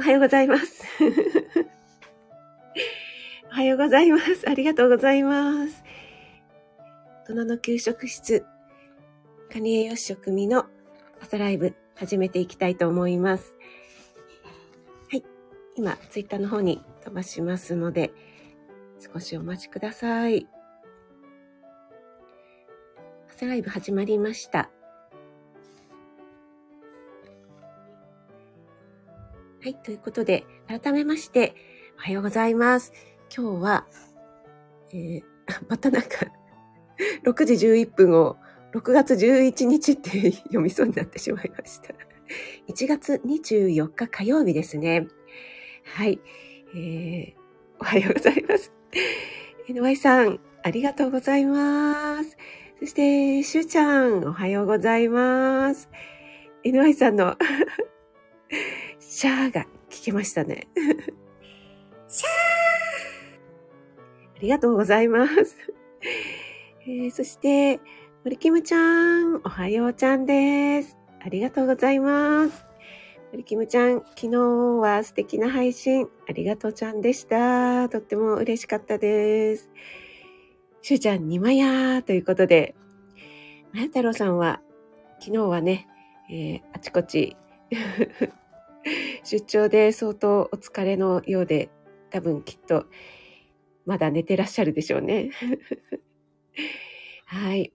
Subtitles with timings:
[0.00, 0.82] おはようございます。
[3.52, 4.48] おはようございます。
[4.48, 5.84] ありがとうございます。
[7.28, 8.46] 大人の給食室、
[9.52, 10.64] カニ栄養士食味の
[11.20, 13.54] 朝ライブ始めていきたいと思います。
[15.10, 15.24] はい。
[15.76, 18.10] 今、ツイッターの方に飛ばしますので、
[18.98, 20.48] 少しお待ちください。
[23.28, 24.70] 朝ライブ始まりました。
[29.62, 29.74] はい。
[29.74, 31.54] ということで、改めまして、
[31.98, 32.94] おはようございます。
[33.36, 33.86] 今日は、
[34.90, 35.22] えー、
[35.68, 36.08] またなんか
[37.24, 38.38] 6時11分を
[38.72, 41.92] 6月11日って読みそうになってしまいました。
[42.72, 45.08] 1月24日火曜日ですね。
[45.84, 46.18] はい。
[46.74, 47.34] えー、
[47.80, 48.72] おはようございます。
[49.68, 52.38] NY さん、ありがとうございます。
[52.78, 55.90] そして、しゅうちゃん、おはようございます。
[56.64, 57.36] NY さんの
[59.20, 60.66] シャーが聞けましたね。
[62.08, 62.30] シャー
[64.38, 65.58] ありがとうございます。
[66.80, 67.80] えー、そして、
[68.24, 68.78] 森キムちゃ
[69.22, 70.96] ん、おはようちゃんです。
[71.20, 72.64] ありがとうございます。
[73.32, 77.90] 森キムちゃん、昨日は素敵な配信、ありがとうちゃんでした。
[77.90, 79.70] とっても嬉しかったです。
[80.80, 82.74] しゅうちゃん、にまやということで、
[83.74, 84.62] まや太郎さんは、
[85.18, 85.86] 昨日はね、
[86.30, 87.36] えー、あちこち
[89.24, 91.70] 出張で相当お疲れのようで、
[92.10, 92.86] 多分きっと
[93.86, 95.30] まだ寝てらっしゃるでしょうね。
[97.26, 97.72] はい。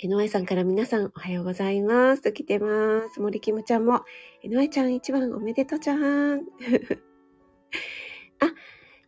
[0.00, 3.20] 江上さんから皆さんおはようございますと来てます。
[3.20, 4.04] 森キムちゃんも、
[4.44, 6.42] 江上ちゃん一番おめでとうちゃん。
[8.40, 8.52] あ、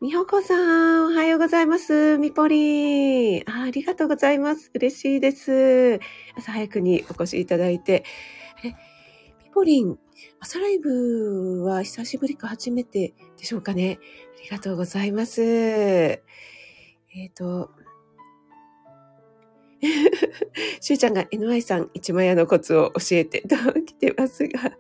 [0.01, 2.19] みほこさん、おはようございます。
[2.19, 3.67] みぽりあ。
[3.69, 4.73] ありがとうございます。
[4.75, 6.01] 嬉しいです。
[6.35, 8.03] 朝早くにお越しいただいて。
[8.59, 8.71] あれ、
[9.45, 9.97] みぽりん、
[10.41, 13.99] 朝ライブは久しぶりか初めてでしょうかね。
[14.39, 15.43] ありがとうございます。
[15.43, 16.23] え
[17.27, 17.71] っ、ー、と、
[20.81, 24.77] しゅうちゃんが NY さん一万円のコツを教えて と来てますが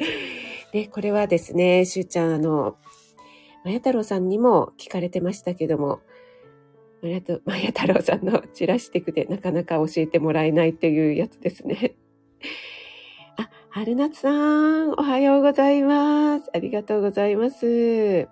[0.72, 2.78] ね、これはですね、しゅうちゃん、あの、
[3.64, 6.00] まや太郎さんにも聞かれてましたけども、
[7.02, 11.96] まやと、まや太郎さんのチラシテクでなかなか教えてもらえないっていうやつですね。
[13.72, 16.50] 春夏さん、おはようございます。
[16.52, 18.28] ありがとうございます。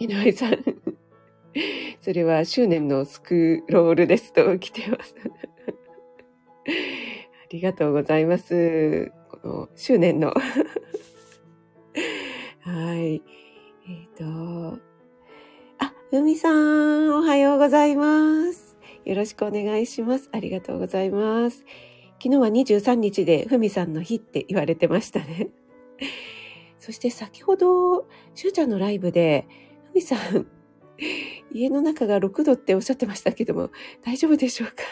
[0.00, 0.56] 井上さん。
[2.00, 5.14] それは執念のスクロールですと来てます。
[6.64, 6.70] あ
[7.50, 9.12] りがとうございます。
[9.28, 10.32] この執念の
[12.64, 13.16] はい。
[13.16, 14.78] えっ、ー、と、
[15.78, 18.78] あ、ふみさん、おはようございます。
[19.04, 20.30] よろしくお願いします。
[20.32, 21.66] ありがとうございます。
[22.20, 25.50] 昨日は23日でふみさんの日って言われてましたね。
[26.80, 29.46] そして先ほど、しゅうちゃんのライブで、
[29.92, 30.46] ふみさん、
[31.52, 33.70] 家の中が6度っておっしゃってましたけども、
[34.02, 34.82] 大丈夫でしょうか？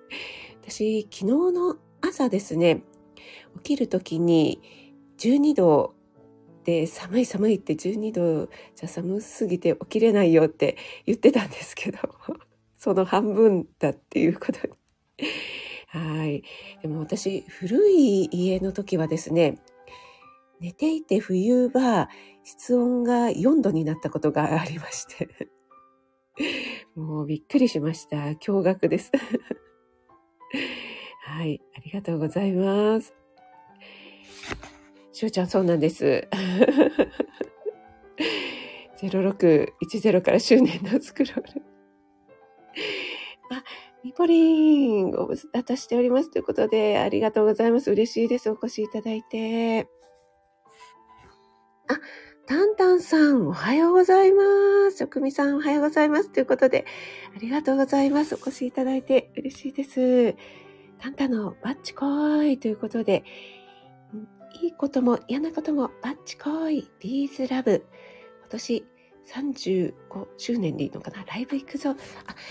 [0.66, 2.82] 私、昨日の朝ですね、
[3.56, 4.62] 起きるときに
[5.18, 5.94] 12度
[6.64, 11.98] で寒い寒いって12度じゃ寒すぎて起きれないよって言ってたんですけど、
[12.78, 14.72] その半分だっていうことに。
[15.94, 16.42] はい。
[16.82, 19.58] でも私、古い家の時はですね、
[20.60, 22.08] 寝ていて冬は
[22.42, 25.28] 室温が4度になったことがありまして
[26.96, 28.16] もうびっくりしました。
[28.16, 29.12] 驚愕です
[31.22, 33.14] はい、ありがとうございます。
[35.12, 36.26] しゅうちゃん、そうなんです。
[38.98, 41.62] 0610から周年のスクロール。
[43.50, 43.62] あ、
[44.04, 47.90] ミポリンご無沙汰しておりますということで、ありがとうございます。
[47.90, 48.50] 嬉しいです。
[48.50, 49.88] お越しいただいて。
[51.88, 51.98] あ、
[52.46, 54.42] タンタンさん、おはようございま
[54.90, 54.98] す。
[54.98, 56.30] 職味さん、おはようございます。
[56.30, 56.84] ということで、
[57.34, 58.34] ありがとうございます。
[58.34, 60.36] お越しいただいて嬉しいです。
[60.98, 63.24] タンタのバッチコーイということで、
[64.60, 67.86] いいことも嫌なこともバッチコーイ、ビーズラブ。
[68.40, 68.84] 今年
[69.32, 69.92] 35
[70.36, 71.24] 周年でいいのかな？
[71.24, 71.90] ライブ行くぞ。
[71.90, 71.96] あ、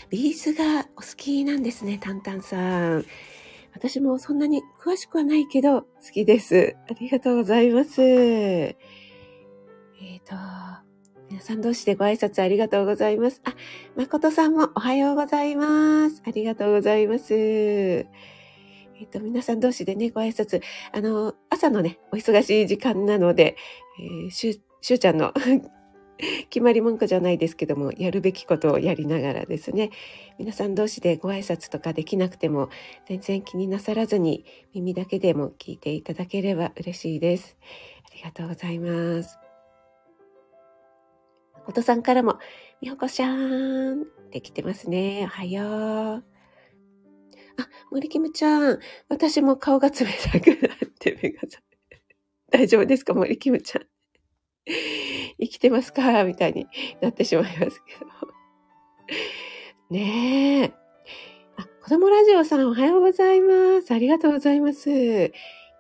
[0.09, 3.05] ビーズがお好きなんですね、タンタンさん。
[3.75, 6.75] 私もそんなに詳しくはないけど好きです。
[6.89, 8.01] ありがとうございます。
[8.01, 10.35] えっ、ー、と、
[11.29, 13.41] 皆さん同士でご挨拶ありがとうございます。
[13.45, 13.55] あ、
[13.95, 16.21] 誠さんもおはようございます。
[16.25, 17.33] ありがとうございます。
[17.33, 18.05] え
[19.05, 20.61] っ、ー、と、皆さん同士でね、ご挨拶。
[20.91, 23.57] あの、朝のね、お忙しい時間なので、
[23.99, 25.33] えー、しゅ、しゅうちゃんの
[26.49, 29.89] 決まり文句じゃないですけども、やるべきことをやりながらですね、
[30.37, 32.69] 皆さん同士でご挨拶とかできなくても、
[33.07, 37.57] 全然気になさらずに耳だけでも聞いていただければ嬉しいです。
[38.05, 39.39] ありがとうございます。
[41.65, 42.39] ことさんからも、
[42.81, 45.23] みほこちゃん、できてますね。
[45.23, 46.23] おはよう。
[47.55, 52.01] あ、森キムちゃん、私も顔が冷たくなって目が覚め
[52.49, 53.85] 大丈夫ですか森キムちゃん。
[55.39, 56.23] 生きてますか？
[56.23, 56.67] みたいに
[57.01, 58.11] なってしまいますけど。
[59.89, 60.73] ねえ。
[61.57, 63.93] あ、子供ラジオさんおはようございます。
[63.93, 65.31] ありがとうございます。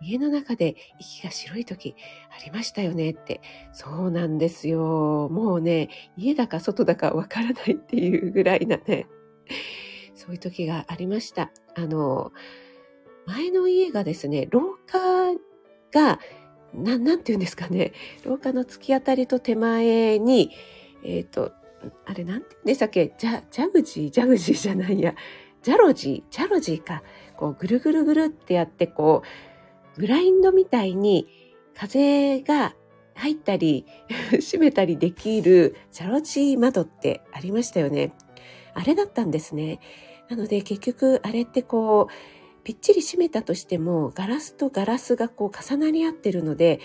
[0.01, 1.95] 家の中で息が白い時
[2.29, 3.39] ありましたよねって。
[3.71, 5.29] そうなんですよ。
[5.31, 9.07] もうね、家だか外だかわからないっていうぐらいなね、
[10.13, 11.51] そういう時がありました。
[11.75, 12.33] あの、
[13.25, 14.99] 前の家がですね、廊下
[15.91, 16.19] が、
[16.73, 17.93] なんて言うんですかね、
[18.25, 20.51] 廊下の突き当たりと手前に、
[21.03, 21.51] えっ、ー、と、
[22.05, 23.13] あれなんて言うんでしたっけ？
[23.17, 25.13] ジャ、ジャグジー、ジャグジーじゃないや、
[25.61, 27.03] ジャロジー、ジャロジーか。
[27.37, 29.23] こう、ぐるぐるぐるってやって、こ
[29.97, 31.27] う、ブラインドみたいに
[31.75, 32.75] 風が
[33.15, 33.85] 入ったり
[34.41, 38.13] 閉めたりできるジャロジー窓ってありましたよね。
[38.73, 39.79] あれだったんですね。
[40.29, 42.13] なので結局あれってこう、
[42.63, 46.79] ぴっちり閉めたとしても、ガラスとガラスがこう重なり合ってるので、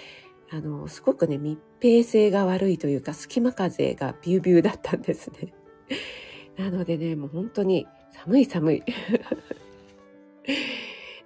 [0.51, 5.55] あの、すごくね、密閉性が悪いというか、隙間風がビュービューだったんですね。
[6.57, 8.83] なのでね、もう本当に寒い寒い。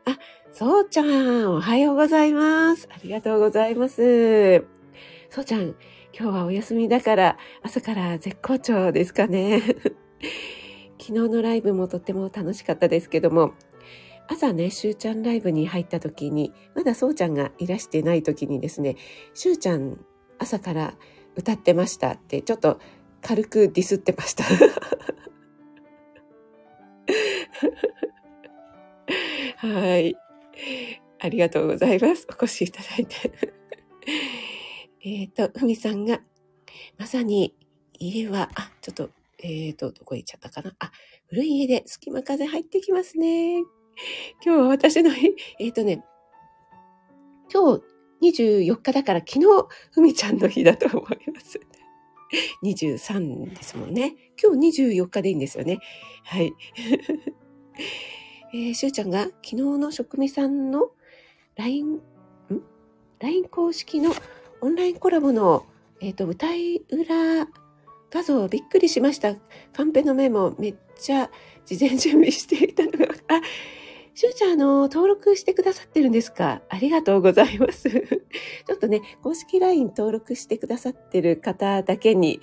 [0.04, 0.18] あ、
[0.52, 2.88] そうちゃん、おはようございます。
[2.92, 4.64] ありがとうございます。
[5.30, 5.76] そうちゃん、
[6.18, 9.62] 今日はお休みだから、朝から絶好調ですかね。
[11.00, 13.54] 昨日のライブもとっても楽しかったですけども、
[14.32, 18.96] 朝ね、しゅうちゃんライブに入った時に、まだそうちゃんがいらしてない時にですね、
[19.34, 19.98] しゅうちゃん
[20.38, 20.94] 朝から
[21.36, 22.80] 歌ってましたって、ちょっと
[23.20, 24.44] 軽くディスってました。
[29.56, 30.16] はい。
[31.20, 32.26] ありがとうございます。
[32.30, 33.30] お越しいただいて。
[35.04, 36.22] えっと、ふみさんが、
[36.96, 37.54] まさに
[37.98, 39.10] 家は、あ、ちょっと
[39.42, 40.90] えっ、ー、と、どこ行っちゃったかなあ、
[41.28, 43.62] 古い家で隙間風入ってきますね。
[44.44, 46.04] 今日は私の日、えっ、ー、とね、
[47.52, 47.82] 今日
[48.42, 49.46] 24日だから昨日、
[49.90, 51.60] ふみちゃんの日だと思います。
[52.64, 54.16] 23ですもんね。
[54.42, 55.78] 今日24日でいいんですよね。
[56.24, 56.52] はい。
[58.54, 60.90] えー、しゅうちゃんが昨日の職味さんの
[61.56, 62.00] LINE、ん
[63.20, 64.12] ?LINE 公式の
[64.60, 65.66] オンラインコラボの、
[66.00, 67.48] えっ、ー、と、舞台裏
[68.10, 69.36] 画像びっくりしました。
[69.72, 71.30] カンペのメモめっちゃ
[71.64, 73.40] 事前準備していたのが、あ、
[74.14, 76.62] しゅうちゃん、あの、登録してくださってるんですか？
[76.68, 77.88] ありがとうございます。
[77.90, 82.40] ちょっとね、公式 LINE 登録してくださってる方だけに、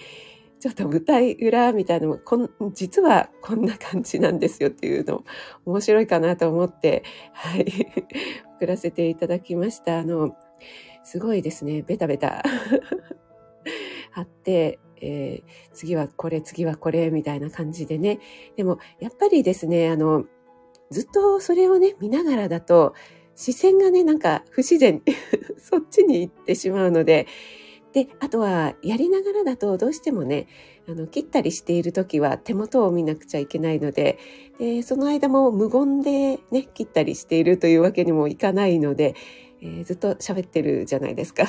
[0.59, 5.23] ちょっと舞台裏みたいなのもこん、実はこんな感じなんですよっていうの
[5.65, 7.65] 面白いかなと思って、はい、
[8.57, 9.99] 送らせていただきました。
[9.99, 10.35] あの、
[11.03, 12.43] すごいですね、ベタベタ
[14.11, 18.19] 貼って、えー、次はこれ、次はこれ、みたいな感じでね。
[18.57, 20.25] でも、やっぱりですね、あの、
[20.91, 22.93] ずっとそれをね、見ながらだと、
[23.35, 25.01] 視線がね、なんか不自然、
[25.57, 27.27] そっちに行ってしまうので、
[27.93, 30.47] で、あとは、やりながらだとどうしてもね、
[30.87, 34.19] あの、切ったりしている時は手元を見なくちゃいけないので、
[34.59, 39.15] で、その間も無言でね、切ったりしているというわけにもいかないので、
[39.61, 41.45] えー、ずっと喋ってるじゃないですか。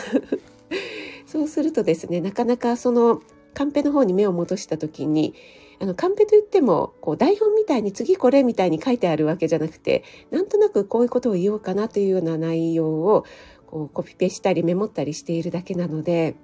[1.26, 3.22] そうするとですね、なかなかその
[3.54, 5.34] カンペの方に目を戻した時に
[5.80, 13.24] あのカンペといってもこう台本みたいに次これみたいに書いてあるわけじゃなくてなんとなくこういうことを言おうかなというような内容を
[13.66, 16.36] こうコピペしたりメモったりしているだけなので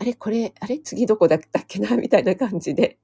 [0.00, 2.98] あれこれあれ次どこだったっけなみたいな感じで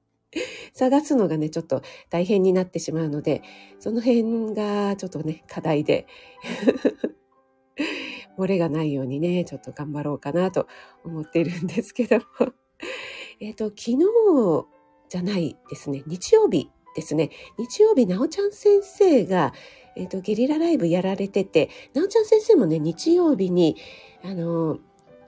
[0.73, 3.43] 探すのがねちょっと大変になってしまうので
[3.79, 6.07] その辺がちょっとね課題で
[8.37, 10.67] 漏れがないようにね、ちょっと頑張ろうかなと
[11.03, 12.23] 思っているんですけども。
[13.41, 13.97] えっと、昨日
[15.09, 17.31] じゃないですね、日曜日ですね。
[17.57, 19.51] 日曜日、なおちゃん先生が、
[19.95, 23.77] えっ、と、ゲリラライブやられてて、なおちゃん先生もね、日曜日に、
[24.23, 24.77] あの、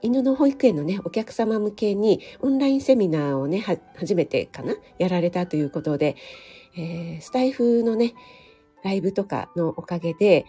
[0.00, 3.64] 犬の保育園のね、お客様向けにオンラインセミナーをね、
[3.96, 6.14] 初めてかなやられたということで、
[6.76, 8.14] えー、スタイフのね、
[8.84, 10.46] ライブとかのおかげで、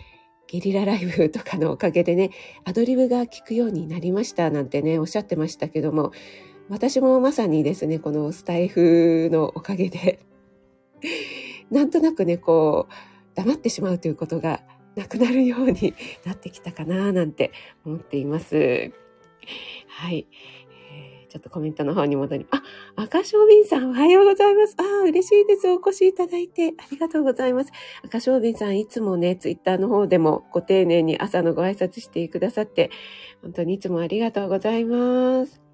[0.48, 2.30] ゲリラライブとかのおかげでね、
[2.66, 6.12] アドリブが効くようになりましたなんてね、おっしゃってましたけども、
[6.70, 10.20] 私もまさにですね、このスタイフのおかげで、
[11.70, 12.94] なんとなくね、こう、
[13.36, 14.62] 黙ってしまうということが
[14.96, 15.94] なくなるように
[16.26, 17.52] なってきたかななんて
[17.86, 18.92] 思っています。
[19.88, 20.28] はい。
[20.92, 22.64] えー、ちょっとコメントの方に戻り、あ、
[22.96, 24.76] 赤小瓶さんおはようございます。
[24.80, 25.68] ああ、嬉しいです。
[25.68, 27.72] お越しいただいてありがとうございます。
[28.04, 32.90] 赤小瓶さんいつもね、ツイッターの方でもご丁寧に朝のご挨拶してくださって、
[33.42, 35.65] 本当にいつもありがとうございます。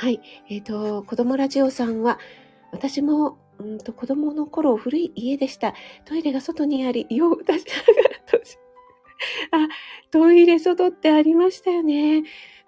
[0.00, 0.22] はい。
[0.48, 2.18] えっ、ー、と、子供ラジオさんは、
[2.72, 5.74] 私も、うんと子供の頃古い家でした。
[6.06, 8.38] トイレが外にあり、用を出しながらと
[9.52, 9.68] あ、
[10.10, 12.22] トイレ外ってありましたよね。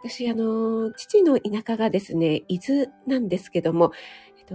[0.04, 3.92] 私、あの、父の田舎がですね、伊豆なんですけども、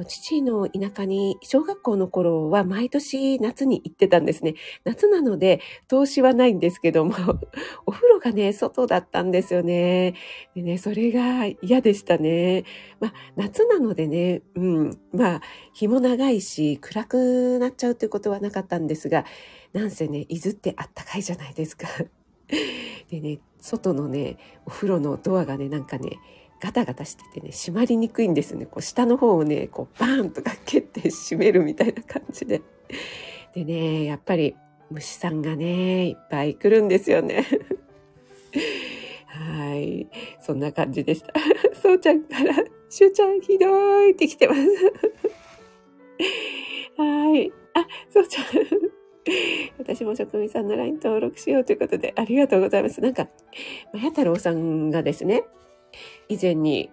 [0.05, 4.55] 父の田舎に小学校の頃は毎年夏に行ってたんですね。
[4.83, 7.13] 夏なので投資はないんですけども、
[7.85, 10.15] お風呂がね、外だったんですよね。
[10.55, 12.63] でね、それが嫌でしたね。
[12.99, 15.41] まあ、夏なのでね、うん、まあ、
[15.73, 19.25] 日も長いし暗くなっちゃうということはなかったんですが、
[19.73, 21.87] なんせね、伊豆ってあったかいじゃないですか。
[23.09, 26.19] でね、外のね、お風呂のドアがね、なんかね、
[26.61, 28.65] ガタガタしててね、閉まりにくいんですね。
[28.65, 32.61] こう下の方をね、こうバーンとか蹴って閉めるみたいな感じで。
[33.53, 34.55] でね、やっぱり
[34.89, 37.45] 虫さんがね、いっぱい来るんですよね。
[39.27, 40.07] はい。
[40.41, 41.33] そんな感じでした。
[41.81, 42.53] そうちゃんから、
[42.89, 43.67] しゅうちゃんひど
[44.05, 44.61] いって来てます。
[46.97, 47.51] はい。
[47.73, 48.45] あ、そうちゃん。
[49.77, 53.01] 私も職人さんの LINE 登録しようということで、ありがとうございます。
[53.01, 53.27] なんか、
[53.93, 55.43] まや太郎さんがですね、
[56.29, 56.91] 以前に、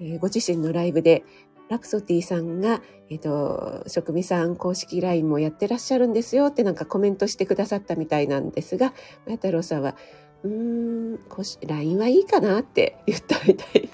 [0.00, 1.24] えー、ご自身のライブで、
[1.68, 8.92] ラプソティさんが、えっ、ー、と、職味さん公式 LINE もやってらっしゃるんですよってなんかコメントしてくださったみたいなんですが、
[9.24, 9.94] まや太郎さんは、
[10.42, 11.18] うーん、
[11.66, 13.88] LINE はいいかなって言ったみたい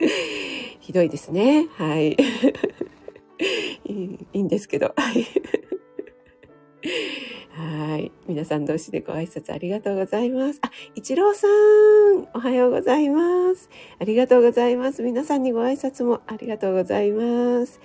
[0.00, 0.08] な。
[0.80, 1.68] ひどいですね。
[1.76, 2.16] はい。
[3.88, 4.92] いいんですけど。
[4.96, 5.26] はい。
[7.50, 8.12] はい。
[8.28, 10.60] 皆さん同士でご挨拶ありがとうございます。
[10.62, 13.70] あ、一郎さん、おはようございます。
[13.98, 15.02] ありがとうございます。
[15.02, 17.80] 皆さんにご挨拶もありがとうございます。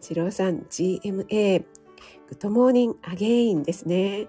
[0.00, 4.28] 一郎さん、GMA、 Good morning again ですね。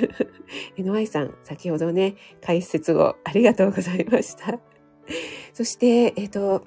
[0.78, 4.58] NY さん、先ほどね、解説をありがとうございました。
[5.52, 6.66] そして、えっ、ー、と、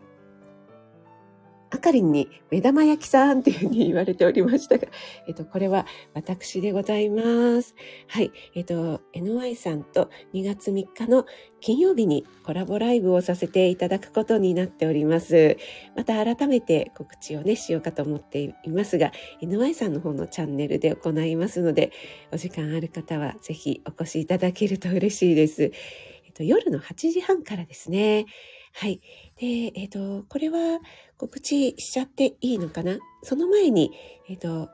[1.70, 4.88] あかりんに目玉焼きさんっていうふうに言われておりましたが、
[5.28, 7.76] えっと、これは私でございます。
[8.08, 8.32] はい。
[8.56, 11.26] えっと、NY さんと2月3日の
[11.60, 15.58] 金曜日にコラボライブをさせていただくことになっております。
[15.96, 21.92] また改めて告知をね、しようかと思っていますが、NY さんの方のチャンネルで行いますので、
[22.32, 25.64] お時間ある方はぜひお越しいただけると嬉しいです。
[25.64, 28.26] えっと、夜の8時半からですね。
[28.74, 29.02] はい。
[29.40, 30.80] で、えっ、と、これは
[31.18, 32.98] 告知しちゃっていいのかな？
[33.24, 33.92] その前に、
[34.30, 34.70] えっ、と、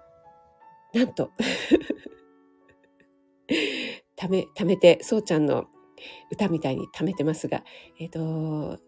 [0.94, 1.32] なんと。
[4.16, 5.66] ため、ためて、そうちゃんの
[6.32, 7.64] 歌みたいにためてますが、
[8.00, 8.80] えっ、と、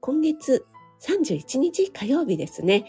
[0.00, 0.66] 今月
[1.00, 2.84] 31日火曜日ですね、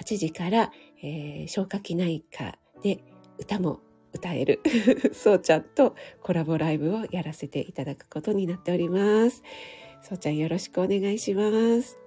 [0.00, 0.72] 8時から、
[1.02, 3.04] えー、消化器内科で
[3.38, 3.80] 歌も
[4.12, 4.60] 歌える。
[5.14, 9.42] そうちゃんとコラボライブをやらせていただくことになっております。
[10.02, 11.50] そうちゃんよろしくお願いしま
[11.82, 11.98] す。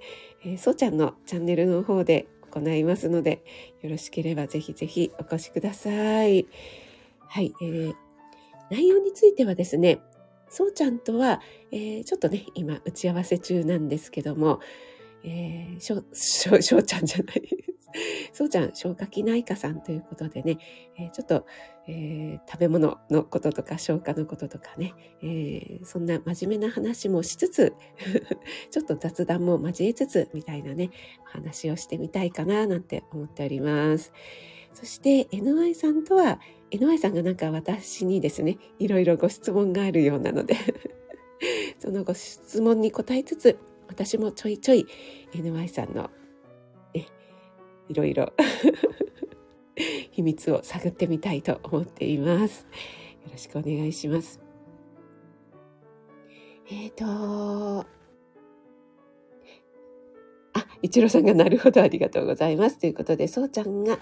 [0.43, 3.43] えー、そうちゃんのチャンネルの方で行いますので、
[3.81, 5.89] よろしければぜひぜひお越しくださ
[6.25, 6.47] い。
[7.19, 7.93] はい、えー、
[8.69, 9.99] 内容についてはですね、
[10.49, 14.59] そうちゃんとは、えー、ちょっとね、今打ち合わせ中なんですけども、
[15.23, 17.41] えー、しょ、しょ、しょうちゃんじゃない
[18.31, 20.57] そうちゃん、消化器内科さんということでね、
[20.97, 21.45] えー、ちょっと、
[21.87, 27.73] えー、食べ物のこととか消化のこととかね、えー、そんな真面目な話もしつつ、
[28.71, 30.89] ちょっと雑談も交えつつ、みたいなね、
[31.21, 34.11] お話をしてみたいかな、なんて思っております。
[34.73, 36.39] そして、NY さんとは、
[36.71, 40.55] NY さんがなんか私にですね、いろいろご質問があるようなので
[41.77, 44.87] そのご質問に答えつつ、私もちょいちょい
[45.33, 46.09] NY さんの
[47.89, 48.33] いろいろ
[50.11, 52.67] 秘密を探ってみたいと思っています。
[53.25, 54.39] よろしくお願いします。
[56.69, 57.85] えっ、ー、と、
[60.53, 62.79] あ、一郎さんがなるほどありがとうございます。
[62.79, 63.99] ということで、そうちゃんが、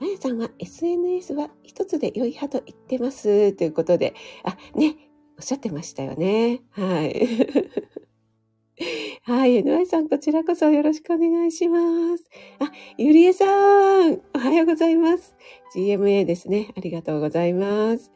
[0.00, 3.52] まやさんは SNS は一つで良い派と言ってます。
[3.52, 4.96] ということで、あ、ね、
[5.38, 6.62] おっしゃってましたよね。
[6.70, 7.28] はい。
[9.22, 11.78] はい、NY さん、こちらこそよろしくお願いしま
[12.16, 12.24] す。
[12.58, 15.34] あ、ゆりえさん、おはようございます。
[15.76, 16.68] GMA ですね。
[16.76, 18.10] ありがとうございます。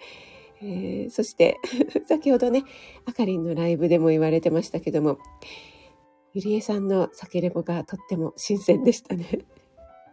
[0.62, 1.58] えー、そして、
[2.06, 2.64] 先ほどね、
[3.04, 5.18] あかりんのライブでも言われてましたけども、
[6.34, 9.26] ゆりえさんの酒レポがとっても新鮮でしたね。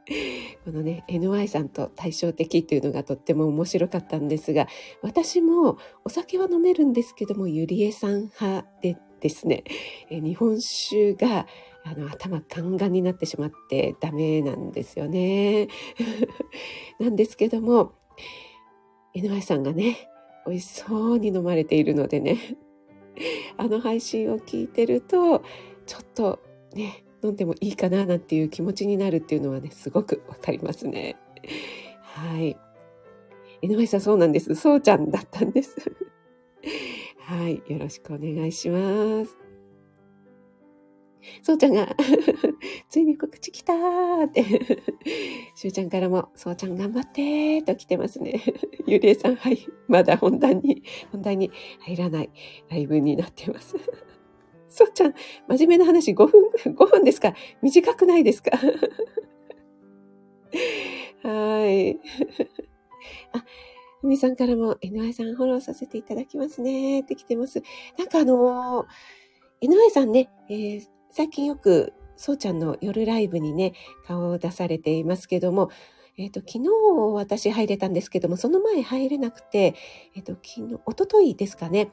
[0.65, 4.67] このね、NY さんと対照的っていうのがとっても面白かったんですが、
[5.01, 9.63] 私もお酒は飲めるんですけども、ゆりえさん派でですね、
[10.09, 11.47] え日本酒が
[11.85, 15.69] あの頭ガンガンになってしまってダメなんですよね。
[16.99, 17.93] なんですけども、
[19.15, 20.09] NY さんがね、
[20.45, 22.37] 美味しそうに飲まれているのでね、
[23.55, 25.41] あの配信を聞いてると、
[25.85, 26.39] ちょっと
[26.73, 31.15] ね、飲んでもいいかななんていう気持ちになるっていうのはね、すごくわかりますね。
[32.01, 32.57] はい。
[33.61, 34.55] NY さんそうなんです。
[34.55, 35.77] そうちゃんだったんです。
[37.25, 37.61] はい。
[37.71, 39.37] よろしくお願いします。
[41.41, 41.87] そうちゃんが
[42.89, 44.43] ついに告知来たーって、
[45.55, 48.41] しゅうちゃんからも、そうちゃん頑張ってーと来てますね。
[48.85, 49.65] ゆりえさん、はい。
[49.87, 51.49] まだ本題に、本題に
[51.79, 52.29] 入らない
[52.69, 53.77] ライブになってます。
[54.67, 55.13] そうちゃん、
[55.47, 57.33] 真面目な話5分、5分ですか？
[57.61, 58.51] 短くないですか？
[61.23, 61.95] はい。
[63.31, 63.45] あ、
[64.03, 67.63] ふみさんからも NY さんフォローさせていただきますねって来てます。
[67.97, 73.71] なんかあのー、NY さんね、えー、最近よく、そうちゃんの夜ライブにね、
[74.05, 75.69] 顔を出されていますけども、
[76.17, 76.69] えっ、ー、と、昨日
[77.13, 79.73] 私入れたんですけども、その前入れなくて、
[80.17, 81.89] えっ、ー、と、昨日、おとといですかね、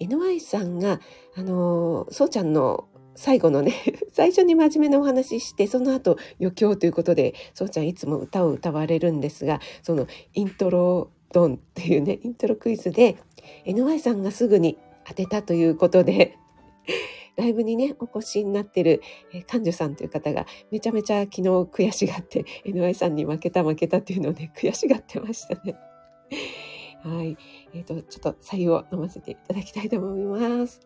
[0.00, 0.98] NY さんが、
[1.36, 3.72] あのそうちゃんの最後のね、
[4.10, 13.16] 最初に真面目なお話しして、その後余興ということで、そうちゃんいつも歌を歌われるんですが、そのイントロドンっていうね、イントロクイズで、
[13.66, 16.38] NY さんがすぐに当てたということで、
[17.36, 19.00] ライブにね、お越しになってる、
[19.32, 25.74] えー、幹事さんという方が、めちゃめちゃ昨日悔しがって、NY さんに負けた負けたっていうのをね、悔しがってましたね。
[27.02, 27.36] はい。
[27.74, 30.80] えっ、ー、と、ちょっと左右を飲ませていただきたいと思います。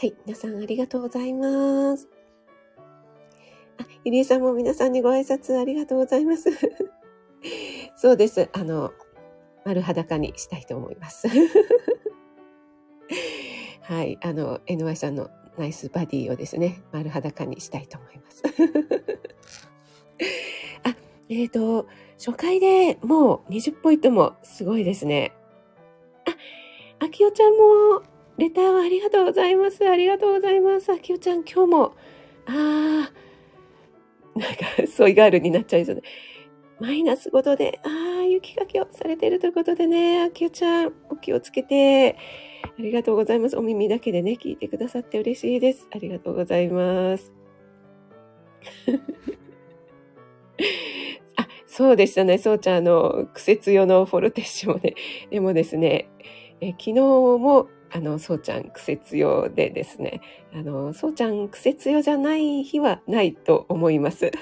[0.00, 0.14] はい。
[0.24, 2.19] 皆さんありがとうございます。
[4.04, 6.50] ゆりえさんも皆さんにご挨拶ありがとうございます。
[7.96, 8.48] そうです。
[8.52, 8.92] あの、
[9.64, 11.28] 丸裸にしたいと思います。
[13.82, 14.18] はい。
[14.22, 18.42] あの、NY さんのナイスバディをですね、丸裸にしたいと思います。
[20.84, 20.96] あ、
[21.28, 21.86] えっ、ー、と、
[22.18, 25.32] 初回でもう20ポイントもすごいですね。
[26.26, 26.36] あ、
[27.04, 28.02] あきおちゃんも、
[28.38, 29.86] レターをありがとうございます。
[29.88, 30.90] ありがとうございます。
[30.90, 31.94] あきおちゃん、今日も、
[32.46, 33.29] あー、
[34.40, 36.02] なんか、ソイガールになっちゃいそうで。
[36.80, 37.88] マイナス5度で、あ
[38.22, 42.16] あ、雪かきをされているということでね、あきおちゃん、お気をつけて、
[42.62, 43.58] ありがとうございます。
[43.58, 45.86] お耳だけでね、聞いてくださって嬉しいです。
[45.92, 47.34] ありがとうございます。
[51.36, 52.38] あ、そうでしたね。
[52.38, 54.94] そうちゃん、あの、苦節用のフォルテッシュもね、
[55.30, 56.08] でもですね、
[56.62, 60.20] え昨日も、あの、そうちゃん癖強でですね、
[60.54, 64.30] あの、そうちゃん癖強じゃない日はないと思います。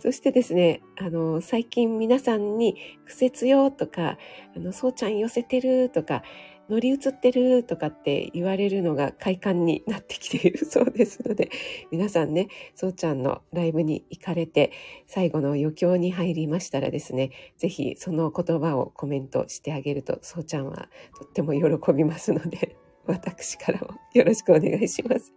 [0.00, 4.18] そしてですね、あの、最近皆さんに癖強とか、
[4.56, 6.22] あの、そうちゃん寄せてるとか、
[6.70, 11.50] 乗り移ってるとかって言われるのが快感になってきているそうですので、
[11.90, 14.70] 皆さんね、そうちゃんのライブに行かれて、
[15.08, 25.34] 最後の余興に入りましたらですね、是非その言葉をコメントしてあげると、そうちゃんはとっても喜びますので、 私からもよろしくお願いします。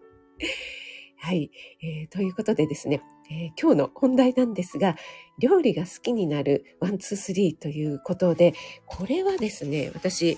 [1.24, 4.98] はい、えー、ということでですね、えー、今日の本題なんですが、
[5.40, 8.54] 料理が好きになる one, two, three ということで、
[8.86, 10.38] これはですね、私、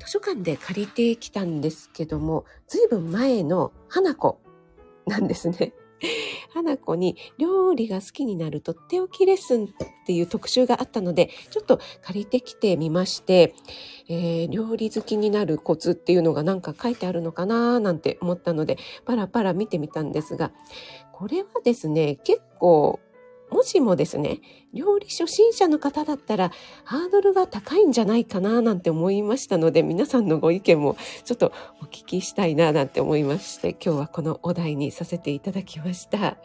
[0.00, 4.40] 図書館で借りてきたんですけども、ずいぶん前の花子
[5.06, 5.72] なんですね。
[6.52, 9.68] 花子に料理が好きになるとっておきレッスンっ
[10.06, 13.54] ていう特集があったので、ちょっと借りてきてみまして、
[14.08, 20.52] えー、料理好きになるコツっていうのがなんか書いてあるのかななんて思ったので、パラパラ見てみたんですが、
[21.12, 23.00] これはですね、結構
[23.50, 24.40] もしもですね、
[24.74, 26.50] 料理初心者の方だったら
[26.84, 36.38] ハードルが高いんじゃないかななんて思いましたので、皆さんのご意見もちょっとお聞きしたいななんて思いまして、今日はこのお題にさせていただきました。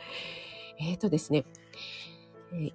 [0.80, 1.46] えっ、ー、とですね、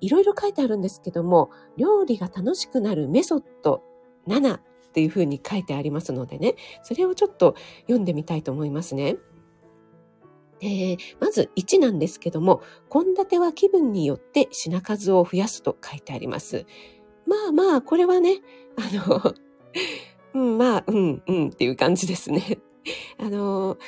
[0.01, 3.83] いろいろ書いてあるんですけども、料理が楽しくなるメソッド
[4.27, 4.61] 7っ
[4.93, 9.17] ていうふうに書いてありますのでね、それをちょっと読んでみたいと思いますね。
[10.61, 16.67] えー、まず1なんですけども、献立は気分によって品数を増やすと書いてあります。
[17.27, 18.41] まあまあ、これはね、
[18.77, 19.35] あの、
[20.35, 22.59] うん、まあ、うん、うんっていう感じですね。
[23.19, 23.79] あの、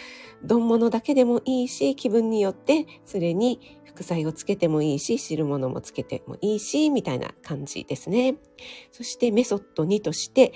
[0.42, 8.36] 丼物だけでもいいし、気分によって、それに副菜をつけてもいいし、汁物もつけてもいいし、みたいな感じですね。
[8.90, 10.52] そしてメソッド2として、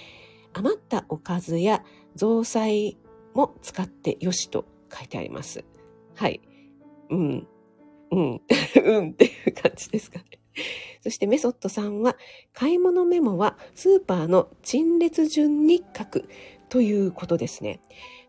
[0.55, 1.83] 余ったおかずや
[2.15, 2.99] 増菜
[3.35, 5.65] も使ってよしと書いてあります。
[6.23, 6.41] はい。
[7.11, 7.49] うん。
[8.13, 8.41] うん。
[8.85, 10.25] うんっていう感じですかね。
[11.01, 12.17] そしてメソッドさんは、
[12.53, 16.29] 買い物メモはスーパーの陳列順に書く
[16.69, 17.81] ということですね。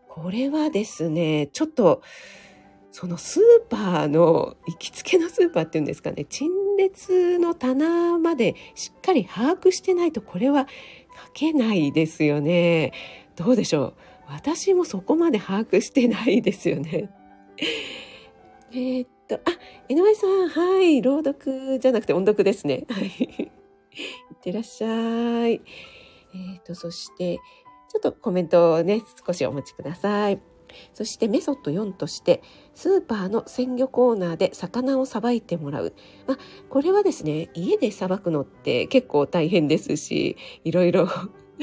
[0.08, 2.02] これはですね、ちょっと、
[2.90, 10.66] そのスーパーの、行きつけのスーパーっていうんですかね、陳列の棚までしっかり把握してないと、これは
[11.26, 12.92] 書けないですよね。
[13.36, 13.94] どうでしょう？
[14.26, 17.08] 私もそこまで把握してないですよね。
[18.72, 19.40] え、っと、あ、
[19.88, 22.86] 井上さん、はい、朗読じゃなくて音読ですね。
[22.90, 23.06] はい。
[23.08, 23.50] い
[24.34, 25.52] ってらっしゃい。
[25.52, 27.36] えー、っと、そして、
[27.88, 30.40] ちょっとコメントをね、少しお待ちください。
[30.92, 32.42] そしてメソッド4として、
[32.74, 35.94] スーパーの鮮魚コーナーで魚をさばいてもらう。
[36.26, 36.38] まあ、
[36.68, 41.08] これはですね、家でさばくのって結構大変ですし、いろいろ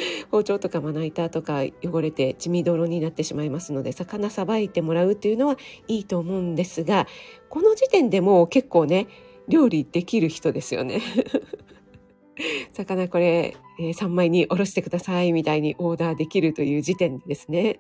[0.32, 7.08] 包丁とかまな板とか汚れて血みどろになってしまいますので魚さばいてもらうっていうのはいいと思うんですが
[7.50, 9.08] この時点でもう結構ね
[9.48, 11.02] 料理できる人ですよね。
[12.74, 17.80] 魚これ、え、3枚におろしてくださいみたいにオーダーできるという時点ですね。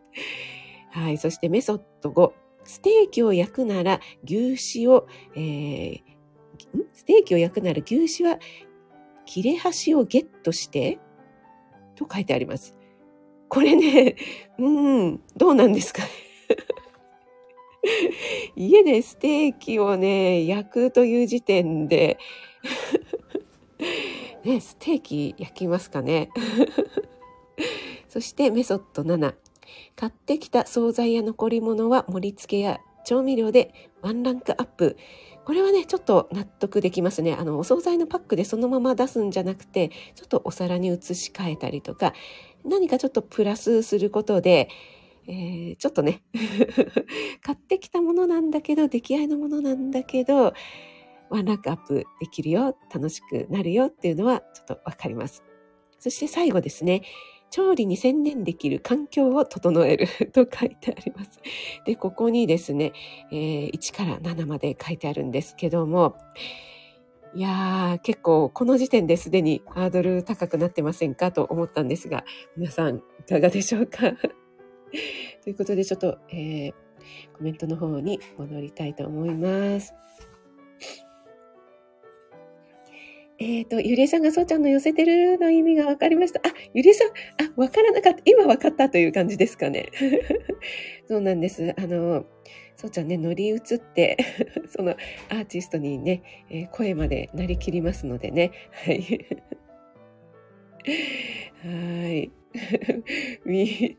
[0.92, 1.18] はい。
[1.18, 2.32] そしてメソッド5。
[2.64, 6.02] ステーキを焼くなら牛脂を、えー、
[6.94, 8.40] ステーキを焼くなら牛脂は
[9.26, 11.00] 切れ端をゲットして
[12.06, 12.76] と書いてあります。
[13.50, 14.16] これね、
[14.58, 16.10] うん、どうなんですかね。
[18.56, 22.18] 家でステーキをね、焼くという時点で
[24.46, 26.30] ね、ステーキ焼きますかね。
[28.08, 29.36] そしてメソッド7。
[29.96, 34.98] 買ってきた惣菜や残り物は盛り付けや調味料でワンランクアップ。
[35.46, 37.34] これはね、ちょっと納得できますね。
[37.34, 42.14] あの、お惣菜のパックでそのまま出すんじゃなくて、ちょっとお皿に移し替えたりとか、
[42.64, 44.70] 何かちょっとプラスすることで、
[45.28, 46.22] えー、ちょっとね、
[47.42, 50.54] 買ってきたものなんだけど、出来合いのものなんだけど、
[51.30, 55.44] ワンランクアップできるよ、楽しくなるよっていうのはちょっとわかります。
[55.98, 57.04] そして最後ですね、
[57.52, 61.40] 調理に専念できる環境を整える と書いてあります。
[61.86, 62.94] で、ここにですね、
[63.32, 66.16] えー、1から7まで書いてあるんですけども、
[67.34, 72.26] いやー、結構この時点ですでにハードル高くなってませんかと思ったんですが、
[72.58, 74.12] 皆さんいかがでしょうか？
[75.44, 76.74] ということでちょっと、えー、
[77.38, 79.94] コメントの方に戻りたいと思います。
[83.42, 86.40] えっ、ー、と、ゆりえさんがそうちゃんの寄せてるの意味が分かりました。
[86.48, 88.22] あ、ゆりえさん、あ、分からなかった。
[88.26, 89.90] 今分かったという感じですかね。
[91.10, 91.74] そうなんです。
[91.76, 92.26] あの、
[92.76, 94.18] そうちゃんね、乗り移って、
[94.70, 94.92] その
[95.30, 98.52] アーティストにね、えー、声までなりきりますのでね。
[98.70, 99.26] はい。
[101.64, 102.32] はい。
[103.46, 103.96] ウィー、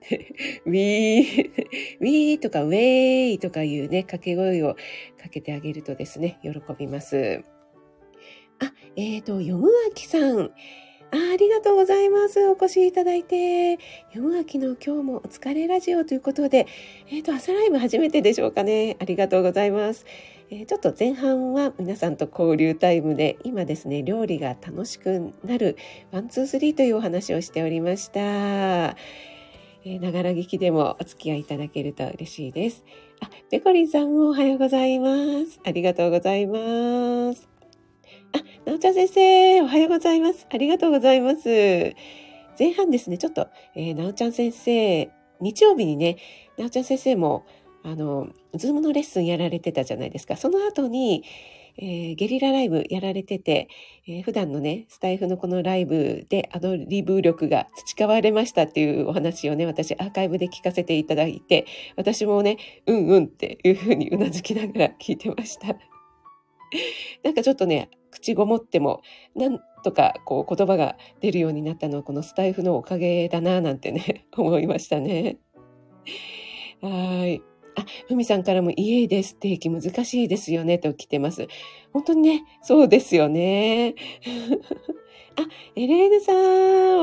[0.67, 1.51] ウィー、
[1.99, 4.77] ウィーとかウェーイとかいうね、掛け声を
[5.21, 7.43] かけてあげるとですね、喜びます。
[8.61, 10.51] あ、えっ、ー、と、よむあきさん。
[11.15, 12.49] あありがとうございます。
[12.49, 13.73] お越しいただいて。
[13.73, 13.79] よ
[14.23, 16.67] むあきの今日もお疲れラジオということで、
[17.09, 18.97] えっ、ー、と、朝ライブ初めてでしょうかね。
[18.99, 20.07] ありがとうございます。
[20.51, 25.77] えー、ちょっと前半は皆さんと交流タイムで、今ですね、料理が楽しくなる
[26.13, 28.97] One, two, three というお話をしておりました。
[29.85, 32.85] ながら聞きでもお付き合いいただけると嬉しいです。
[33.21, 35.61] あ、ペコリンさんもおはようございます。
[35.65, 37.52] ありがとうございます。
[38.35, 40.47] あ、なおちゃん先生、おはようございます。
[40.51, 41.95] ありがとうございます。
[42.59, 46.17] 前半ですね、ちょっと、えー、なおちゃん先生、日曜日にね、
[46.59, 47.45] なおちゃん先生も、
[47.83, 50.37] あの、ズームのレッスンやられてたじゃないですか。
[50.37, 51.25] その後に、
[51.79, 53.69] えー、ゲリラライブやられてて、
[54.07, 61.67] えー、普段のね、スタイフのこのライブでアドリブ力が培われましたっていうお話をね、私アーカイブで聞かせていただいて、
[61.97, 65.77] 私もね、うんうんっていうふうにうなずきながら聞いてました。
[67.23, 69.03] なんかちょっとね、口ごもっても、
[69.35, 75.39] なんとかこう言葉が出るようになったのはこのスタイフのおかげだななんてね、 思いましたね。
[76.81, 77.43] はい。
[77.75, 81.49] あ、ふみさんからも家でステーキ難しいですよねと来てます。
[81.93, 83.95] 本当にね、そうですよね。
[85.37, 85.43] あ、
[85.77, 86.37] エレーヌさん、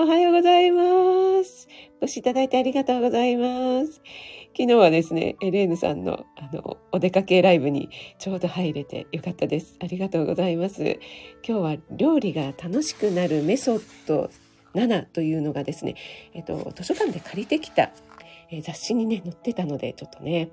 [0.03, 1.67] おはようございます。
[2.01, 4.01] お越しいただいてありがとうございます。
[4.55, 7.89] 昨日はですね、エレーヌさんのあのお出かけライブに
[8.19, 9.77] ちょうど入れてよかったです。
[9.79, 10.99] ありがとうございます。
[11.47, 14.29] 今日は料理が楽しくなるメソッド
[14.75, 15.95] 7というのがですね、
[16.33, 17.91] えっと、図書館で借りてきた、
[18.51, 20.49] え雑誌にね、載ってたので、ちょっとね、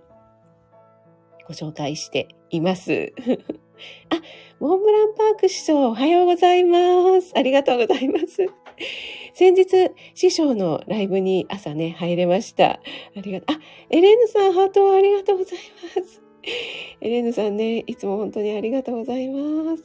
[1.46, 3.12] ご紹介しています。
[4.10, 4.20] あ、
[4.58, 7.32] モンブランパーク師匠、おはようございます。
[7.36, 8.46] ありがとうございます。
[9.34, 12.70] 先日、師匠のライブに朝ね、入れました。
[12.70, 12.80] あ
[13.20, 13.56] りがとう。
[13.56, 15.58] あ、エレーヌさん、ハートをありがとうござい
[15.94, 16.22] ます。
[17.00, 19.84] エレーヌさんね、いつも本当にありがとうございます。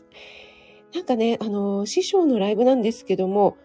[0.94, 3.58] なんかね、あの、師匠のライブなんですけども、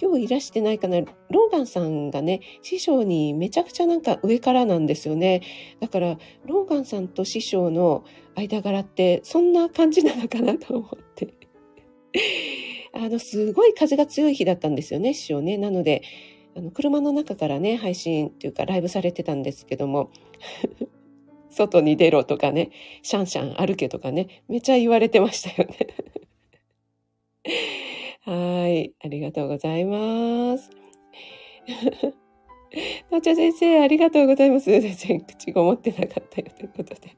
[0.00, 5.42] 今日いらしてないかな、ローガンさんがね、師匠にめちゃくちゃなんか上からなんですよね。
[5.80, 8.04] だから、ローガンさんと師匠の
[8.34, 11.34] 間柄ってそんな感じなのかなと思って。
[12.92, 15.56] あの、すごい風が強い日だったんですよね、師匠ね。
[15.56, 16.02] なので、
[16.56, 20.10] あの車の中からね、配信っていうかライブされてたんですけども、
[21.50, 22.70] 外に出ろとかね、
[23.02, 25.76] シャンシャン歩けとかね、めちゃ言われてましたよね。
[28.24, 28.94] はい。
[29.04, 30.70] ありがとうございます。
[33.10, 34.70] なちゃ先生、ありがとうございます。
[34.70, 37.16] 全然口ごもってなかったよということで。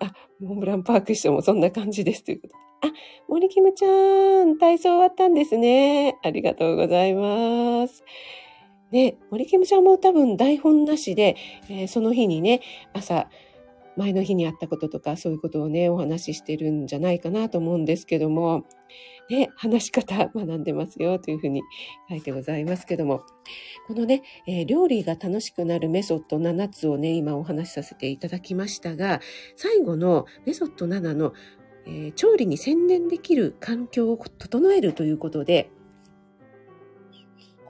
[0.00, 2.92] あ、モンブランパーク師匠もそんな感じですということで。
[2.92, 2.92] あ、
[3.28, 6.18] 森キムちゃん、体操終わったんですね。
[6.22, 8.04] ありがとうございます。
[8.90, 11.36] ね、森キムちゃんも多分台本なしで、
[11.70, 12.60] えー、その日にね、
[12.92, 13.30] 朝、
[13.96, 18.64] 前の日にあったこととか、そういうことをね、お話ししてるんじゃないかなと思うんですけども、
[19.30, 21.62] ね、話し方 学んでますよというふうに
[22.08, 23.22] 書いてございますけども、
[23.86, 29.20] このね、えー、料理が楽しくなるメソッド7つをね、今お話しさせていただきましたが、
[29.56, 31.32] 最後のメソッド7の、
[31.86, 35.70] えー、調理に専念できる環境を整えるということで、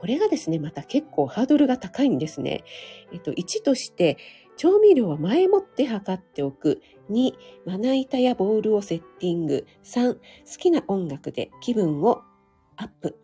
[0.02, 2.64] これがですね、また結構ハードルが高いんですね。
[3.12, 4.16] えっと、1として、
[4.56, 6.82] 調味料は前もって測っておく。
[7.10, 7.32] 2、
[7.66, 9.66] まな板やボウルをセッティング。
[9.84, 10.20] 3、好
[10.58, 12.22] きな音楽で気分を
[12.76, 13.18] アップ。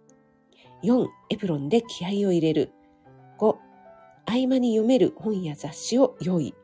[0.82, 2.72] 4、エプロンで気合を入れる。
[3.38, 3.56] 5、
[4.26, 6.54] 合間に読める本や雑誌を用意。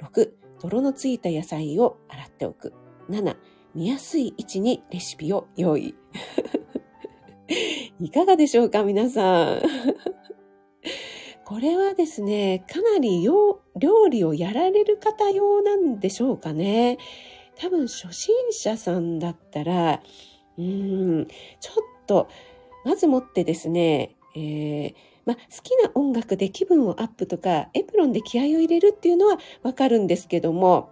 [0.00, 2.72] 6、泥のついた野菜を洗っておく。
[3.08, 3.36] 7、
[3.74, 5.94] 見やすい位置にレシピを用意。
[8.00, 9.62] いかがでしょうか皆さん。
[11.56, 13.62] これはですね、かなり料
[14.10, 16.98] 理をやられる方用なんでしょうかね。
[17.58, 20.02] 多分初心者さんだったら、
[20.58, 21.26] うん、
[21.58, 22.28] ちょっと、
[22.84, 30.90] まずもってですね、えー、ま、好きな音楽で気分をアップとか、エプロンで気合を入れるっていうのはわかるんですけども、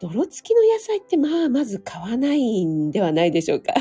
[0.00, 3.72] 泥付きの野菜ってまあまず買わないんではないでしょうか。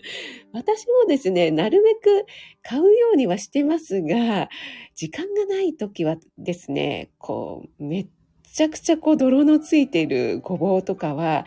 [0.52, 2.26] 私もですね、なるべく
[2.62, 4.50] 買うようにはしてますが、
[4.94, 8.06] 時間がない時はですね、こう、めっ
[8.52, 11.46] ちゃくちゃこう泥のついているごぼうとかは、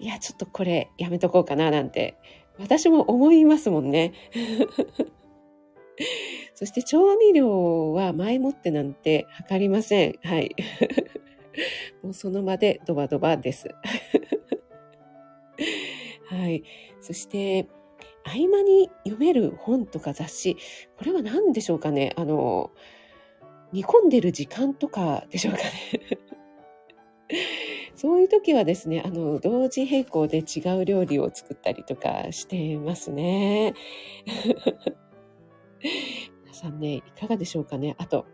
[0.00, 2.16] いや、ちょっとこれやめとこうかななんて、
[2.58, 4.12] 私も思いますもんね。
[6.54, 10.14] そして調味料は前もってなんて測りません。
[10.22, 10.54] はい。
[12.02, 13.68] もうその場でドバドバです。
[16.28, 16.62] はい。
[17.00, 17.66] そして、
[18.24, 20.56] 合間に読める本とか雑誌、
[20.98, 22.12] これは何でしょうかね？
[22.16, 22.70] あの、
[23.72, 25.70] 煮込んでる時間とかでしょうかね？
[27.94, 33.74] そういう時はですね、あの、同時並行で違う料理を作ったりとかしてますね。
[36.44, 37.94] 皆さんね、いかがでしょうかね？
[37.98, 38.26] あと、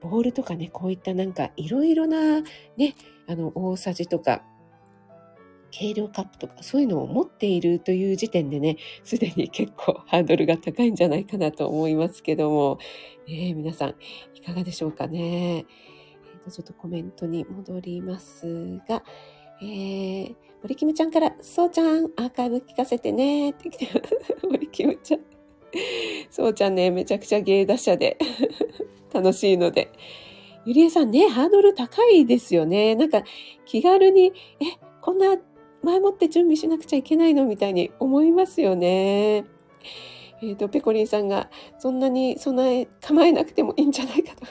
[0.00, 2.40] ボールとかね、こういったなんかいろいろな
[2.76, 2.94] ね、
[3.26, 4.42] あの、大さじとか、
[5.70, 12.78] 計量カップとかそういうのを持っているという時点でね、すでに結構 ハードルが高いんじゃないかなと思いますけども、
[13.28, 13.94] えー、皆さん
[14.34, 15.58] いかがでしょうかね。
[15.58, 19.04] えー、とちょっとコメントに戻りますが、
[19.62, 23.88] えー、森キムちゃんから、そうちゃん、アーカイブ聞かせてね、って来て、
[24.42, 25.20] 森キムちゃん。
[26.30, 28.18] そうちゃんね、めちゃくちゃ芸達者で
[29.12, 29.92] 楽しいので。
[30.66, 32.94] ゆりえさんね、ハードル高いですよね。
[32.94, 33.22] なんか
[33.64, 35.36] 気軽に、え、こんな
[35.82, 39.46] 前もって準備しなくちゃいけないのみたいに思いますよね。
[40.42, 44.44] えっ、ー、と、ペコリンさんが、そんなに備え、構えなくてもいいんじゃないかと。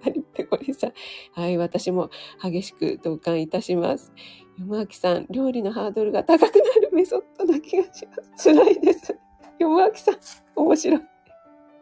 [0.00, 0.92] はい、ペコリンさん。
[1.32, 2.10] はい、私も
[2.42, 4.12] 激しく同感いたします。
[4.58, 8.50] よもあきさん、料理のハードルが高くなるメソッドな気がします。
[8.50, 9.16] 辛いです。
[9.58, 10.16] よもあきさん、
[10.56, 11.13] 面白い。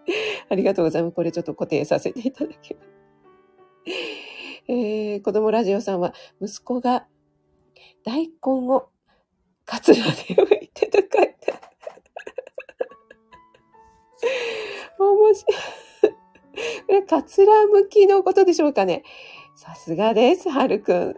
[0.48, 1.14] ありがとうございます。
[1.14, 2.88] これちょっと固定させていただきます。
[4.68, 7.06] えー、子供ラジオさんは、息子が
[8.04, 8.32] 大根
[8.68, 8.88] を
[9.64, 11.36] カツラで剥いてと書いて。
[14.98, 15.56] 面白い。
[16.86, 19.02] これ、カツラ向きのことでしょうかね。
[19.56, 21.14] さすがです、はるくん。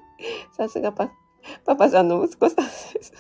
[0.53, 1.11] さすがパ、
[1.65, 3.13] パパさんの息子さんです。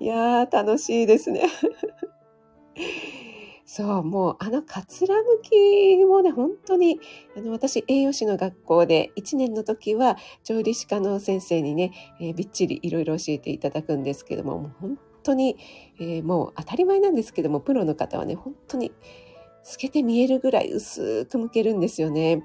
[0.00, 1.42] いやー、楽しいですね。
[3.70, 6.98] そう、もうあのかつらむきもね、本当に、
[7.36, 15.58] あの、私、栄養士の学校で1年の時は調理師科の先生にね、えー、びっちりいろいろ教えていただくんですけども、もう本当に、
[16.00, 18.90] えー、もう当たり前なんですけども、プロの方はね、本当に
[19.62, 22.44] 透けて見えるぐらい薄く剥けるんですよね。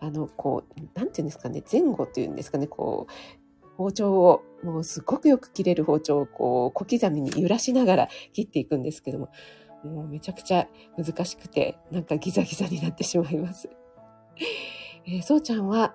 [0.00, 3.12] あの、こう、なんていうんですかね、前後っていうんですかね、こう、
[3.76, 9.28] 包丁を、もうすごくよく切れる包丁をこう小刻みに揺らしながら切っていくんですけども、
[9.84, 13.68] もうめちゃくちゃ難しくて、なんかギザギザになってしまいます。
[15.06, 15.94] えー、そうちゃんは、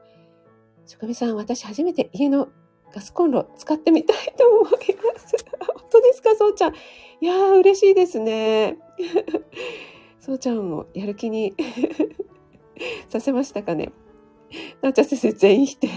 [0.86, 2.50] 職人さん、私初めて家の
[2.94, 5.36] ガスコンロ使ってみたいと思います。
[5.60, 6.74] 本当ですか、そうちゃん。
[6.74, 8.78] いやー、嬉しいですね。
[10.20, 11.56] そうちゃんをやる気に
[13.10, 13.92] させましたかね？
[14.82, 15.88] なおちゃん先生、全員否定。
[15.88, 15.92] い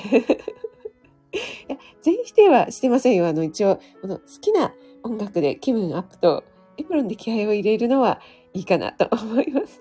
[1.68, 3.26] や、全員否定はしてませんよ。
[3.26, 6.44] あの、一応、この好きな音楽で気分アップと
[6.82, 8.20] エプロンで気合を入れるのは
[8.52, 9.80] いいかなと思います。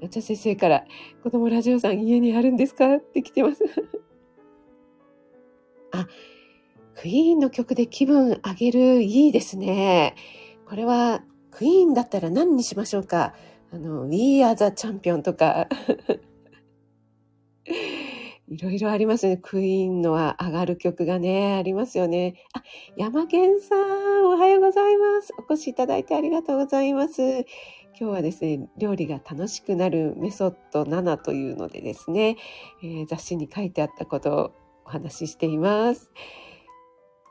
[0.00, 0.84] なちゃ先生から、
[1.22, 2.96] 子供ラジオさん家にあるんですか？
[2.96, 3.62] って来てます。
[5.92, 6.06] あ、
[6.94, 10.14] クイーンの曲で気分上げる、いいですね。
[10.66, 13.34] これは、クイーンだったら何にしましょうか？
[13.72, 15.68] あの、We Are the Champion とか
[18.50, 19.36] いろいろありますね。
[19.36, 22.42] クイーンのは上がる曲がね、ありますよね。
[22.54, 22.62] あ、
[22.96, 25.34] 山健さん、おはようございます。
[25.38, 27.20] お越しいただいてありがとうございます。
[27.22, 27.44] 今
[27.94, 32.38] 日はですね、料理が楽しくなるメソッド7というのでですね、
[32.82, 34.52] えー、雑誌に書いてあったことを
[34.86, 36.10] お話ししています。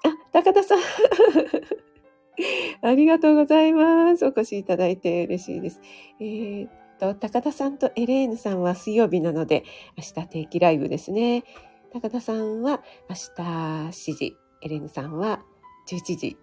[0.03, 0.79] あ、高田さん。
[2.83, 4.25] ありがとうございます。
[4.25, 5.81] お越しいただいて嬉しいです。
[6.19, 9.63] えーと、高田さんとエレーヌさんは水曜日なので、
[9.97, 11.43] 明日定期ライブですね。
[11.91, 15.41] 高田さんは明日7時、エレーヌさんは
[15.87, 16.37] 11時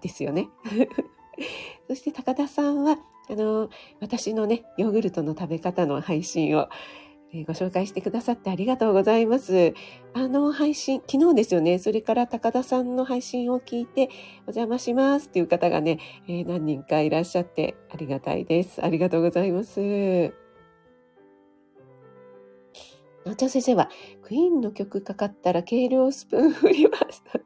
[0.00, 0.48] ですよね。
[1.88, 3.68] そして高田さんは、あの、
[4.00, 6.68] 私のね、ヨーグルトの食べ方の配信を、
[7.44, 9.74] ご紹介してくださってありがとうございます。
[10.14, 14.08] あの配信、昨日ですよね、それから高田さんの配信を聞いて、
[14.46, 18.84] お邪魔しますっていう方がね、えー、何人かいらっしゃってありがたいです。
[18.84, 20.32] ありがとうございます。
[23.24, 23.90] なちゃん先生は、
[24.22, 27.40] クイーンの曲かかったら軽量スプーン振りました。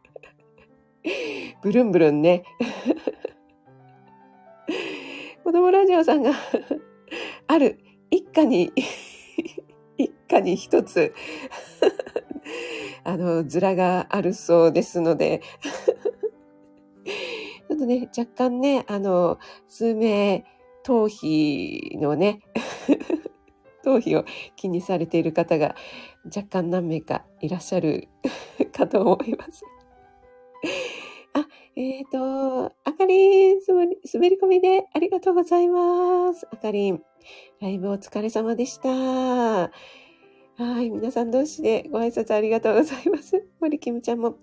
[1.63, 2.45] ブルンブルンね。
[5.43, 6.33] 子供ラジオさんが
[7.47, 8.73] ある一家に
[10.31, 11.13] 一家に一つ
[13.03, 15.41] あの、ズラがあるそうですので
[17.05, 19.39] ちょっとね、若干ね、あの、
[19.69, 20.45] 数名、
[20.85, 22.41] 頭皮のね、
[23.83, 24.25] 頭皮を
[24.57, 25.75] 気にされている方が
[26.25, 28.09] 若干何名かいらっしゃる
[28.73, 29.65] かと思います。
[31.33, 33.87] あ、えっ、ー、と、あかりん、滑
[34.31, 36.47] り込みでありがとうございます。
[36.51, 37.03] あかりん、
[37.61, 39.71] ライブお疲れ様でした。
[40.61, 43.43] はい、皆さん同士でご挨拶ありがとうございます。
[43.61, 44.39] 森キムちゃんも、か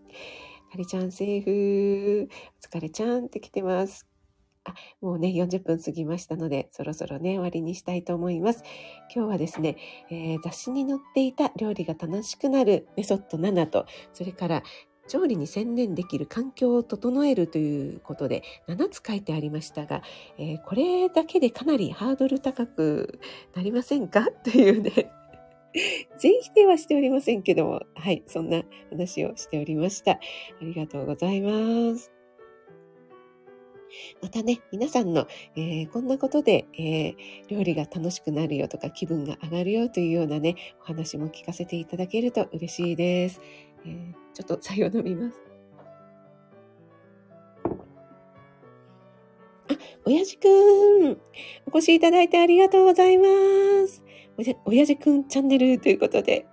[0.76, 2.28] りちゃんセーフ、
[2.74, 4.08] お疲れちゃんって来てます。
[4.64, 8.64] あ、もうね、40分過ぎましたので、そろそろね、終わりにしたいと思います。
[9.14, 9.78] 今日はですね、
[10.10, 14.64] えー、雑誌に載っていた料理が楽しくなるメソッド7と、それから
[15.08, 20.02] 調理に専念できる環境を整えるということで7つ書いてありましたが、
[20.40, 23.20] えー、これだけでかなりハードル高く
[23.54, 24.26] なりませんか？
[24.44, 25.12] というね
[26.18, 30.14] 全否定はしておりませんけども、はい、そんな話をしておりました。
[30.14, 30.20] あ
[30.62, 32.12] りがとうございます。
[34.22, 37.16] またね、皆さんの、えー、こんなことで、えー、
[37.48, 43.42] 料理が楽しくなるよとか気分が上がるよというようなね、お話も聞かせていただけると嬉しいです。
[43.86, 45.38] えー、ちょっと茶を飲みます。
[49.70, 51.18] あ、おやじくん、
[51.72, 53.26] お越しいただいてありがとうございま
[53.88, 54.04] す。
[54.66, 56.48] おやじくんチャンネルということで、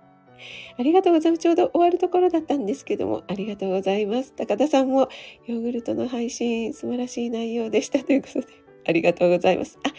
[0.77, 1.41] ありがとうございます。
[1.41, 4.33] ちょうど終わるところだったんですけども、ありがとうございます。
[4.33, 5.09] 高田さんも、
[5.45, 8.47] ヨーグルトの配信、素晴らしい内容でしたということで、
[8.87, 9.79] ありがとうございます。
[9.83, 9.93] あ、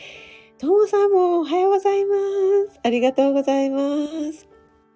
[0.58, 2.16] ともさんもおはようございま
[2.72, 2.80] す。
[2.82, 3.80] ありがとうございま
[4.32, 4.48] す。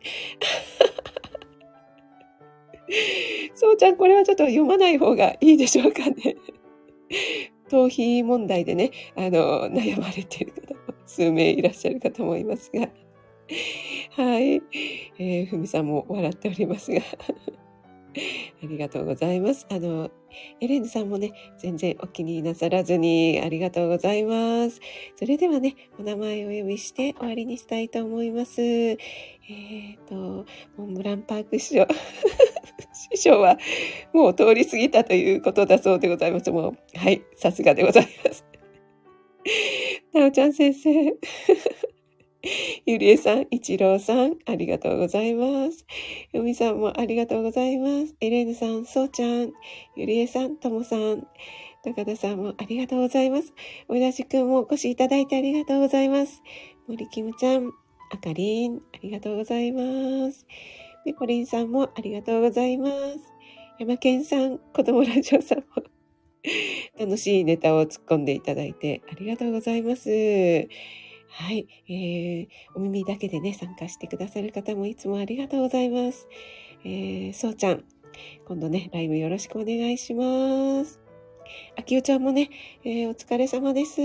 [3.54, 6.36] そうちゃん、これはちょっと読まない方がいいでしょうかね。
[7.68, 10.74] 頭皮問題でね、あの、悩まれている方
[11.10, 12.88] 数名いらっしゃるかと思いますが。
[14.16, 14.62] はい。
[15.18, 17.00] えー、ふみさんも笑っておりますが。
[17.00, 19.66] ありがとうございます。
[19.70, 20.10] あの、
[20.60, 24.80] エレンさんもね、全然お気になさらずにありがとうございます。
[25.16, 28.60] それではね、お名前をお呼びして終わりにしたいと思います。
[28.60, 31.86] えっ、ー、と、モンブランパーク師匠。
[33.12, 33.58] 師匠は
[34.12, 36.50] もう通り過ぎたということだそうでございます。
[36.50, 38.49] もう、はい、さすがでございます。
[40.12, 40.90] なおちゃん先生。
[42.86, 45.86] ゆりえさん、いちろうさん、ありがとうございます。
[46.32, 48.16] よみさんもありがとうございます。
[48.20, 49.52] エレーヌさん、そうちゃん、
[49.94, 51.26] ゆりえさん、ともさん、
[51.84, 53.52] 高田さんもありがとうございます。
[53.88, 56.42] おだしくんもお越しいただいてありがとうございます。
[56.88, 57.70] 森きむちゃん、
[58.10, 60.44] あかりん、ありがとうございます。
[61.04, 63.18] ピコリンさんもありがとうございます。
[63.78, 65.89] 山健さん、子供ラジオさんも
[66.98, 70.08] 楽しいネタを突っ込んでいただいてありがとうございます。
[71.32, 76.28] はい、えー、お耳だけでね、参加してくださる方もいつもありがとうございます。
[76.84, 77.84] えー、そうちゃん、
[78.46, 81.00] 今度ね、ライブよろしくお願いします。
[81.76, 82.50] あきおちゃんもね、
[82.84, 83.96] えー、お疲れ様です。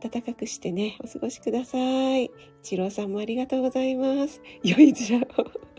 [0.00, 1.78] 暖かくしてね、お過ごしくださ
[2.18, 2.30] い。
[2.62, 4.40] 一郎さんもありがとうございます。
[4.62, 5.73] 良いずらを。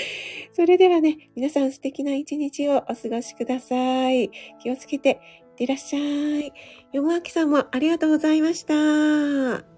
[0.52, 4.30] それではね、皆さん素敵な一日をお過ごしください。
[4.62, 5.16] 気をつけていっ
[5.56, 6.52] てらっしゃい。
[6.92, 9.75] よもあきさんもありがとうございました。